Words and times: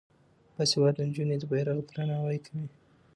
باسواده 0.55 1.01
نجونې 1.09 1.35
د 1.39 1.43
بیرغ 1.51 1.77
درناوی 1.89 2.39
کوي. 2.45 2.65